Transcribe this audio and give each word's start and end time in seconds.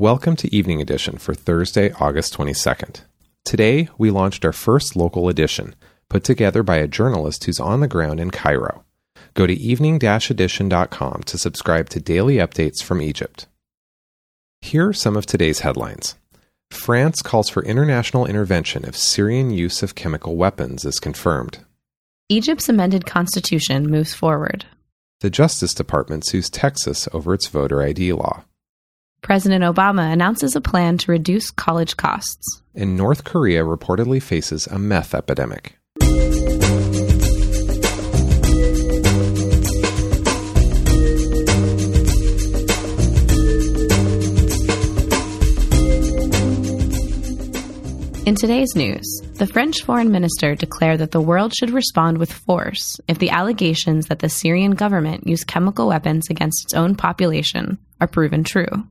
Welcome 0.00 0.34
to 0.36 0.56
Evening 0.56 0.80
Edition 0.80 1.18
for 1.18 1.34
Thursday, 1.34 1.92
August 2.00 2.34
22nd. 2.34 3.02
Today, 3.44 3.90
we 3.98 4.10
launched 4.10 4.46
our 4.46 4.52
first 4.54 4.96
local 4.96 5.28
edition, 5.28 5.74
put 6.08 6.24
together 6.24 6.62
by 6.62 6.76
a 6.78 6.88
journalist 6.88 7.44
who's 7.44 7.60
on 7.60 7.80
the 7.80 7.86
ground 7.86 8.18
in 8.18 8.30
Cairo. 8.30 8.82
Go 9.34 9.46
to 9.46 9.52
evening 9.52 9.96
edition.com 10.02 11.22
to 11.24 11.36
subscribe 11.36 11.90
to 11.90 12.00
daily 12.00 12.36
updates 12.36 12.82
from 12.82 13.02
Egypt. 13.02 13.46
Here 14.62 14.88
are 14.88 14.94
some 14.94 15.18
of 15.18 15.26
today's 15.26 15.60
headlines. 15.60 16.14
France 16.70 17.20
calls 17.20 17.50
for 17.50 17.62
international 17.62 18.24
intervention 18.24 18.86
if 18.86 18.96
Syrian 18.96 19.50
use 19.50 19.82
of 19.82 19.96
chemical 19.96 20.34
weapons 20.34 20.86
is 20.86 20.98
confirmed. 20.98 21.58
Egypt's 22.30 22.70
amended 22.70 23.04
constitution 23.04 23.90
moves 23.90 24.14
forward. 24.14 24.64
The 25.20 25.28
Justice 25.28 25.74
Department 25.74 26.26
sues 26.26 26.48
Texas 26.48 27.06
over 27.12 27.34
its 27.34 27.48
voter 27.48 27.82
ID 27.82 28.14
law. 28.14 28.44
President 29.22 29.64
Obama 29.64 30.12
announces 30.12 30.56
a 30.56 30.60
plan 30.60 30.98
to 30.98 31.12
reduce 31.12 31.50
college 31.50 31.96
costs. 31.96 32.62
And 32.74 32.96
North 32.96 33.24
Korea 33.24 33.62
reportedly 33.64 34.22
faces 34.22 34.66
a 34.66 34.78
meth 34.78 35.14
epidemic. 35.14 35.76
In 48.26 48.36
today's 48.36 48.76
news, 48.76 49.22
the 49.38 49.46
French 49.46 49.82
foreign 49.82 50.12
minister 50.12 50.54
declared 50.54 51.00
that 51.00 51.10
the 51.10 51.20
world 51.20 51.52
should 51.52 51.70
respond 51.70 52.18
with 52.18 52.32
force 52.32 53.00
if 53.08 53.18
the 53.18 53.30
allegations 53.30 54.06
that 54.06 54.20
the 54.20 54.28
Syrian 54.28 54.72
government 54.72 55.26
used 55.26 55.48
chemical 55.48 55.88
weapons 55.88 56.30
against 56.30 56.62
its 56.64 56.74
own 56.74 56.94
population 56.94 57.78
are 58.00 58.06
proven 58.06 58.44
true. 58.44 58.86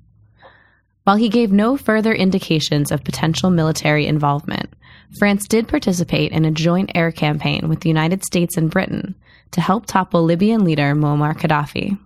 While 1.09 1.17
he 1.17 1.29
gave 1.29 1.51
no 1.51 1.75
further 1.75 2.13
indications 2.13 2.91
of 2.91 3.03
potential 3.03 3.49
military 3.49 4.05
involvement, 4.05 4.71
France 5.17 5.47
did 5.47 5.67
participate 5.67 6.31
in 6.31 6.45
a 6.45 6.51
joint 6.51 6.91
air 6.93 7.11
campaign 7.11 7.67
with 7.67 7.79
the 7.79 7.89
United 7.89 8.23
States 8.23 8.57
and 8.57 8.69
Britain 8.69 9.15
to 9.49 9.59
help 9.59 9.87
topple 9.87 10.23
Libyan 10.23 10.63
leader 10.63 10.93
Muammar 10.93 11.33
Gaddafi. 11.33 11.97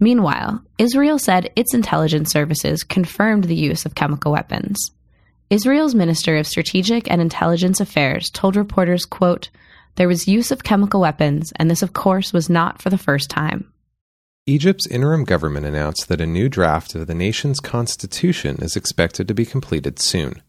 Meanwhile, 0.00 0.64
Israel 0.78 1.20
said 1.20 1.52
its 1.54 1.74
intelligence 1.74 2.32
services 2.32 2.82
confirmed 2.82 3.44
the 3.44 3.54
use 3.54 3.86
of 3.86 3.94
chemical 3.94 4.32
weapons. 4.32 4.90
Israel's 5.48 5.94
Minister 5.94 6.38
of 6.38 6.48
Strategic 6.48 7.08
and 7.08 7.20
Intelligence 7.20 7.78
Affairs 7.78 8.30
told 8.30 8.56
reporters, 8.56 9.04
quote, 9.04 9.48
there 9.94 10.08
was 10.08 10.26
use 10.26 10.50
of 10.50 10.64
chemical 10.64 11.02
weapons, 11.02 11.52
and 11.54 11.70
this, 11.70 11.82
of 11.82 11.92
course, 11.92 12.32
was 12.32 12.50
not 12.50 12.82
for 12.82 12.90
the 12.90 12.98
first 12.98 13.30
time. 13.30 13.72
Egypt's 14.48 14.86
interim 14.86 15.24
government 15.24 15.66
announced 15.66 16.06
that 16.06 16.20
a 16.20 16.26
new 16.26 16.48
draft 16.48 16.94
of 16.94 17.08
the 17.08 17.16
nation's 17.16 17.58
constitution 17.58 18.58
is 18.62 18.76
expected 18.76 19.26
to 19.26 19.34
be 19.34 19.44
completed 19.44 19.98
soon. 19.98 20.40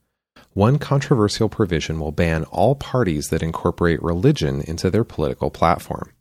One 0.54 0.78
controversial 0.78 1.50
provision 1.50 2.00
will 2.00 2.12
ban 2.12 2.44
all 2.52 2.76
parties 2.76 3.30
that 3.30 3.42
incorporate 3.42 4.02
religion 4.04 4.62
into 4.62 4.92
their 4.92 5.04
political 5.04 5.50
platform. 5.50 6.12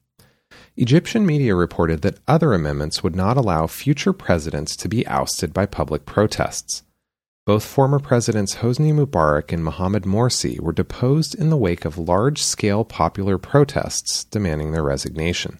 Egyptian 0.78 1.26
media 1.26 1.54
reported 1.54 2.00
that 2.00 2.18
other 2.26 2.54
amendments 2.54 3.02
would 3.02 3.14
not 3.14 3.36
allow 3.36 3.66
future 3.66 4.14
presidents 4.14 4.74
to 4.76 4.88
be 4.88 5.06
ousted 5.06 5.52
by 5.52 5.66
public 5.66 6.06
protests. 6.06 6.82
Both 7.44 7.66
former 7.66 7.98
presidents 7.98 8.56
Hosni 8.56 8.94
Mubarak 8.94 9.52
and 9.52 9.62
Mohamed 9.62 10.04
Morsi 10.04 10.58
were 10.58 10.72
deposed 10.72 11.34
in 11.34 11.50
the 11.50 11.58
wake 11.58 11.84
of 11.84 11.98
large 11.98 12.42
scale 12.42 12.86
popular 12.86 13.36
protests 13.36 14.24
demanding 14.24 14.72
their 14.72 14.82
resignation. 14.82 15.58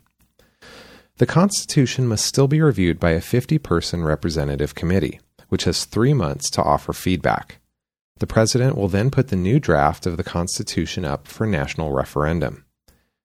The 1.19 1.25
Constitution 1.25 2.07
must 2.07 2.27
still 2.27 2.47
be 2.47 2.61
reviewed 2.61 3.01
by 3.01 3.13
a 3.13 3.23
50 3.23 3.57
person 3.59 4.05
representative 4.05 4.75
committee, 4.75 5.19
which 5.49 5.65
has 5.65 5.87
three 5.87 6.13
months 6.13 6.51
to 6.51 6.63
offer 6.63 6.93
feedback. 6.93 7.59
The 8.19 8.27
President 8.27 8.77
will 8.77 8.89
then 8.89 9.11
put 9.11 9.29
the 9.29 9.37
new 9.37 9.59
draft 9.59 10.05
of 10.05 10.19
the 10.19 10.25
Constitution 10.25 11.07
up 11.07 11.27
for 11.27 11.47
national 11.47 11.93
referendum. 11.93 12.67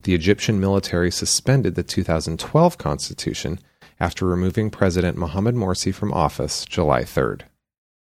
The 0.03 0.13
Egyptian 0.13 0.57
military 0.57 1.11
suspended 1.11 1.75
the 1.75 1.83
2012 1.83 2.77
Constitution 2.77 3.59
after 3.99 4.25
removing 4.25 4.69
President 4.69 5.17
Mohamed 5.17 5.55
Morsi 5.55 5.93
from 5.93 6.13
office 6.13 6.63
July 6.63 7.01
3rd. 7.01 7.41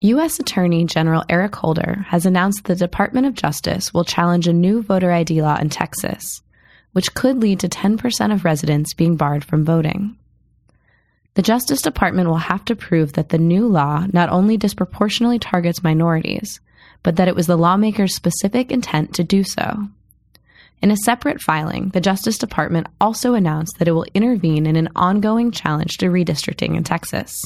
U.S. 0.03 0.39
Attorney 0.39 0.85
General 0.85 1.25
Eric 1.31 1.57
Holder 1.57 2.05
has 2.09 2.27
announced 2.27 2.65
the 2.65 2.77
Department 2.77 3.27
of 3.27 3.35
Justice 3.35 3.95
will 3.95 4.05
challenge 4.05 4.47
a 4.47 4.53
new 4.53 4.83
voter 4.83 5.11
ID 5.11 5.41
law 5.41 5.57
in 5.57 5.71
Texas 5.71 6.43
which 6.93 7.15
could 7.15 7.39
lead 7.39 7.61
to 7.61 7.69
10% 7.69 8.33
of 8.33 8.45
residents 8.45 8.95
being 8.95 9.17
barred 9.17 9.45
from 9.45 9.65
voting. 9.65 10.17
The 11.35 11.43
Justice 11.43 11.81
Department 11.81 12.29
will 12.29 12.37
have 12.37 12.65
to 12.67 12.77
prove 12.77 13.15
that 13.15 13.31
the 13.31 13.39
new 13.39 13.67
law 13.67 14.07
not 14.13 14.29
only 14.29 14.57
disproportionately 14.57 15.39
targets 15.39 15.83
minorities, 15.83 16.61
but 17.03 17.17
that 17.17 17.29
it 17.29 17.35
was 17.35 17.47
the 17.47 17.57
lawmaker's 17.57 18.15
specific 18.15 18.71
intent 18.71 19.15
to 19.15 19.25
do 19.25 19.43
so. 19.43 19.89
In 20.83 20.91
a 20.91 20.97
separate 20.97 21.41
filing, 21.41 21.91
the 21.91 22.01
Justice 22.01 22.37
Department 22.37 22.89
also 23.01 23.35
announced 23.35 23.79
that 23.79 23.89
it 23.89 23.93
will 23.93 24.07
intervene 24.15 24.67
in 24.67 24.77
an 24.77 24.89
ongoing 24.97 25.53
challenge 25.53 25.97
to 25.99 26.07
redistricting 26.07 26.77
in 26.77 26.85
Texas. 26.85 27.41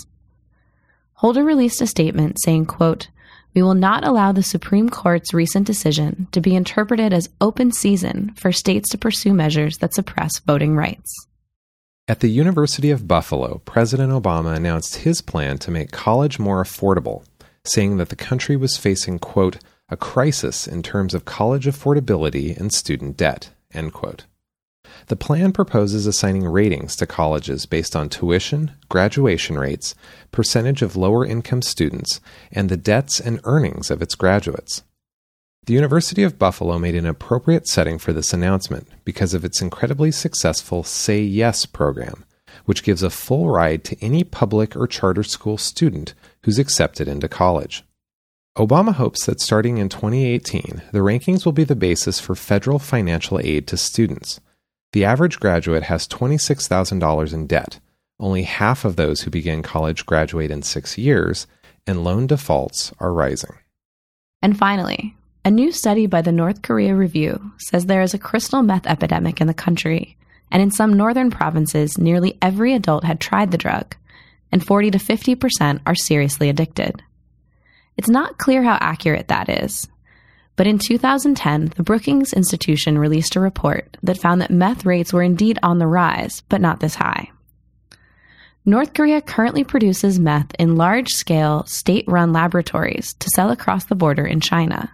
Holder 1.14 1.44
released 1.44 1.80
a 1.80 1.86
statement 1.86 2.38
saying, 2.42 2.66
quote, 2.66 3.08
we 3.56 3.62
will 3.62 3.74
not 3.74 4.06
allow 4.06 4.32
the 4.32 4.42
Supreme 4.42 4.90
Court's 4.90 5.32
recent 5.32 5.66
decision 5.66 6.28
to 6.32 6.42
be 6.42 6.54
interpreted 6.54 7.14
as 7.14 7.30
open 7.40 7.72
season 7.72 8.34
for 8.36 8.52
states 8.52 8.90
to 8.90 8.98
pursue 8.98 9.32
measures 9.32 9.78
that 9.78 9.94
suppress 9.94 10.38
voting 10.40 10.76
rights. 10.76 11.10
At 12.06 12.20
the 12.20 12.28
University 12.28 12.90
of 12.90 13.08
Buffalo, 13.08 13.62
President 13.64 14.12
Obama 14.12 14.54
announced 14.54 14.96
his 14.96 15.22
plan 15.22 15.56
to 15.58 15.70
make 15.70 15.90
college 15.90 16.38
more 16.38 16.62
affordable, 16.62 17.24
saying 17.64 17.96
that 17.96 18.10
the 18.10 18.14
country 18.14 18.56
was 18.56 18.76
facing, 18.76 19.18
quote, 19.18 19.56
a 19.88 19.96
crisis 19.96 20.68
in 20.68 20.82
terms 20.82 21.14
of 21.14 21.24
college 21.24 21.64
affordability 21.64 22.54
and 22.56 22.72
student 22.72 23.16
debt, 23.16 23.50
end 23.72 23.94
quote. 23.94 24.26
The 25.08 25.16
plan 25.16 25.52
proposes 25.52 26.06
assigning 26.06 26.44
ratings 26.44 26.96
to 26.96 27.06
colleges 27.06 27.66
based 27.66 27.94
on 27.94 28.08
tuition, 28.08 28.72
graduation 28.88 29.58
rates, 29.58 29.94
percentage 30.32 30.82
of 30.82 30.96
lower 30.96 31.24
income 31.24 31.62
students, 31.62 32.20
and 32.52 32.68
the 32.68 32.76
debts 32.76 33.20
and 33.20 33.40
earnings 33.44 33.90
of 33.90 34.02
its 34.02 34.14
graduates. 34.14 34.82
The 35.66 35.74
University 35.74 36.22
of 36.22 36.38
Buffalo 36.38 36.78
made 36.78 36.94
an 36.94 37.06
appropriate 37.06 37.66
setting 37.66 37.98
for 37.98 38.12
this 38.12 38.32
announcement 38.32 38.86
because 39.04 39.34
of 39.34 39.44
its 39.44 39.60
incredibly 39.60 40.12
successful 40.12 40.84
Say 40.84 41.22
Yes 41.22 41.66
program, 41.66 42.24
which 42.66 42.84
gives 42.84 43.02
a 43.02 43.10
full 43.10 43.48
ride 43.48 43.82
to 43.84 43.96
any 44.00 44.22
public 44.22 44.76
or 44.76 44.86
charter 44.86 45.24
school 45.24 45.58
student 45.58 46.14
who's 46.44 46.60
accepted 46.60 47.08
into 47.08 47.28
college. 47.28 47.82
Obama 48.56 48.94
hopes 48.94 49.26
that 49.26 49.40
starting 49.40 49.78
in 49.78 49.88
2018, 49.88 50.82
the 50.92 51.00
rankings 51.00 51.44
will 51.44 51.52
be 51.52 51.64
the 51.64 51.76
basis 51.76 52.20
for 52.20 52.34
federal 52.34 52.78
financial 52.78 53.38
aid 53.40 53.66
to 53.66 53.76
students. 53.76 54.40
The 54.96 55.04
average 55.04 55.38
graduate 55.40 55.82
has 55.82 56.08
$26,000 56.08 57.34
in 57.34 57.46
debt. 57.46 57.80
Only 58.18 58.44
half 58.44 58.86
of 58.86 58.96
those 58.96 59.20
who 59.20 59.30
begin 59.30 59.62
college 59.62 60.06
graduate 60.06 60.50
in 60.50 60.62
six 60.62 60.96
years, 60.96 61.46
and 61.86 62.02
loan 62.02 62.26
defaults 62.26 62.94
are 62.98 63.12
rising. 63.12 63.52
And 64.40 64.56
finally, 64.56 65.14
a 65.44 65.50
new 65.50 65.70
study 65.70 66.06
by 66.06 66.22
the 66.22 66.32
North 66.32 66.62
Korea 66.62 66.96
Review 66.96 67.52
says 67.58 67.84
there 67.84 68.00
is 68.00 68.14
a 68.14 68.18
crystal 68.18 68.62
meth 68.62 68.86
epidemic 68.86 69.38
in 69.38 69.48
the 69.48 69.52
country, 69.52 70.16
and 70.50 70.62
in 70.62 70.70
some 70.70 70.94
northern 70.94 71.30
provinces, 71.30 71.98
nearly 71.98 72.38
every 72.40 72.72
adult 72.72 73.04
had 73.04 73.20
tried 73.20 73.50
the 73.50 73.58
drug, 73.58 73.94
and 74.50 74.66
40 74.66 74.92
to 74.92 74.98
50% 74.98 75.80
are 75.84 75.94
seriously 75.94 76.48
addicted. 76.48 77.02
It's 77.98 78.08
not 78.08 78.38
clear 78.38 78.62
how 78.62 78.78
accurate 78.80 79.28
that 79.28 79.50
is, 79.50 79.86
but 80.56 80.66
in 80.66 80.78
2010, 80.78 81.72
the 81.76 81.82
Brookings 81.82 82.32
Institution 82.32 82.98
released 82.98 83.36
a 83.36 83.40
report 83.40 83.96
that 84.02 84.18
found 84.18 84.40
that 84.40 84.50
meth 84.50 84.86
rates 84.86 85.12
were 85.12 85.22
indeed 85.22 85.58
on 85.62 85.78
the 85.78 85.86
rise, 85.86 86.42
but 86.48 86.60
not 86.60 86.80
this 86.80 86.94
high. 86.94 87.30
North 88.64 88.94
Korea 88.94 89.20
currently 89.20 89.62
produces 89.62 90.18
meth 90.18 90.52
in 90.58 90.74
large 90.74 91.10
scale, 91.10 91.64
state 91.66 92.04
run 92.08 92.32
laboratories 92.32 93.14
to 93.14 93.30
sell 93.34 93.50
across 93.50 93.84
the 93.84 93.94
border 93.94 94.26
in 94.26 94.40
China. 94.40 94.90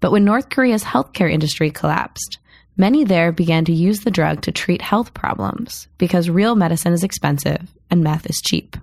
But 0.00 0.12
when 0.12 0.24
North 0.24 0.50
Korea's 0.50 0.84
healthcare 0.84 1.32
industry 1.32 1.70
collapsed, 1.70 2.38
many 2.76 3.04
there 3.04 3.32
began 3.32 3.64
to 3.64 3.72
use 3.72 4.00
the 4.00 4.10
drug 4.10 4.42
to 4.42 4.52
treat 4.52 4.82
health 4.82 5.14
problems 5.14 5.88
because 5.96 6.28
real 6.28 6.54
medicine 6.54 6.92
is 6.92 7.04
expensive 7.04 7.72
and 7.88 8.02
meth 8.02 8.28
is 8.28 8.42
cheap. 8.42 8.76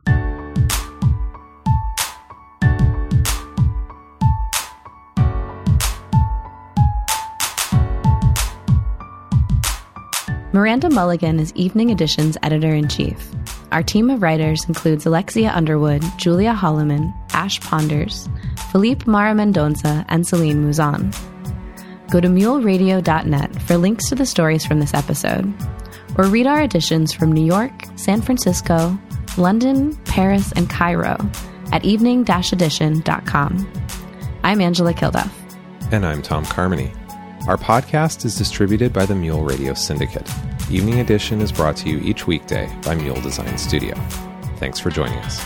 Miranda 10.51 10.89
Mulligan 10.89 11.39
is 11.39 11.53
Evening 11.53 11.91
Edition's 11.91 12.35
editor 12.41 12.73
in 12.73 12.87
chief. 12.87 13.23
Our 13.71 13.83
team 13.83 14.09
of 14.09 14.23
writers 14.23 14.65
includes 14.67 15.05
Alexia 15.05 15.51
Underwood, 15.51 16.03
Julia 16.17 16.53
Holloman, 16.55 17.13
Ash 17.33 17.59
Ponders, 17.59 18.27
Philippe 18.71 19.05
Mara 19.05 19.35
Mendonça, 19.35 20.03
and 20.07 20.25
Celine 20.25 20.63
Mouzon. 20.63 21.15
Go 22.09 22.19
to 22.19 22.27
muleradio.net 22.27 23.61
for 23.61 23.77
links 23.77 24.09
to 24.09 24.15
the 24.15 24.25
stories 24.25 24.65
from 24.65 24.79
this 24.79 24.95
episode, 24.95 25.53
or 26.17 26.25
read 26.25 26.47
our 26.47 26.63
editions 26.63 27.13
from 27.13 27.31
New 27.31 27.45
York, 27.45 27.71
San 27.95 28.19
Francisco, 28.19 28.97
London, 29.37 29.95
Paris, 30.05 30.51
and 30.53 30.67
Cairo 30.67 31.15
at 31.71 31.85
evening 31.85 32.21
edition.com. 32.27 33.71
I'm 34.43 34.61
Angela 34.61 34.95
Kilduff. 34.95 35.31
And 35.91 36.03
I'm 36.03 36.23
Tom 36.23 36.43
Carmody. 36.43 36.91
Our 37.49 37.57
podcast 37.57 38.25
is 38.25 38.37
distributed 38.37 38.93
by 38.93 39.07
the 39.07 39.15
Mule 39.15 39.43
Radio 39.43 39.73
Syndicate. 39.73 40.29
Evening 40.69 40.99
Edition 40.99 41.41
is 41.41 41.51
brought 41.51 41.75
to 41.77 41.89
you 41.89 41.97
each 42.01 42.27
weekday 42.27 42.71
by 42.83 42.93
Mule 42.93 43.19
Design 43.21 43.57
Studio. 43.57 43.95
Thanks 44.57 44.77
for 44.77 44.91
joining 44.91 45.17
us. 45.17 45.43